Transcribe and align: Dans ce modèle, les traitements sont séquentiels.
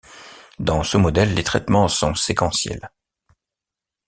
Dans 0.57 0.81
ce 0.81 0.97
modèle, 0.97 1.35
les 1.35 1.43
traitements 1.43 1.87
sont 1.87 2.15
séquentiels. 2.15 2.89